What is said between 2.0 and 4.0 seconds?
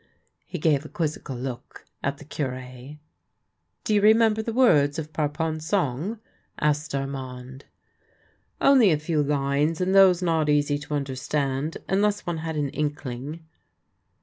at the Cure." Do